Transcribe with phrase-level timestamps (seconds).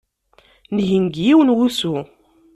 [0.75, 1.95] Ngen deg yiwen n wusu.